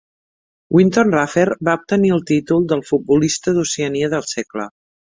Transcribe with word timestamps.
Wynton 0.77 1.11
Rufer 1.15 1.43
va 1.69 1.77
obtenir 1.81 2.13
el 2.17 2.25
títol 2.33 2.67
del 2.75 2.85
Futbolista 2.91 3.57
d'Oceania 3.59 4.15
del 4.19 4.31
Segle. 4.35 4.71